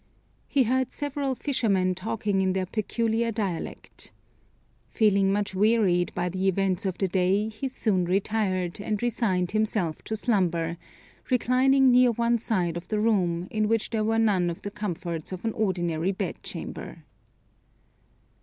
[0.47, 4.11] He heard several fishermen talking in their peculiar dialect.
[4.89, 10.03] Feeling much wearied by the events of the day, he soon retired, and resigned himself
[10.05, 10.77] to slumber,
[11.29, 15.31] reclining near one side of the room, in which there were none of the comforts
[15.31, 17.03] of an ordinary bedchamber.